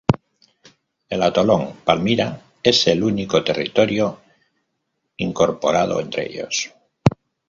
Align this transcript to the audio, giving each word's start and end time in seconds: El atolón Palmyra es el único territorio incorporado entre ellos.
El 1.09 1.21
atolón 1.21 1.75
Palmyra 1.85 2.41
es 2.63 2.87
el 2.87 3.03
único 3.03 3.43
territorio 3.43 4.19
incorporado 5.17 5.99
entre 6.01 6.25
ellos. 6.27 6.73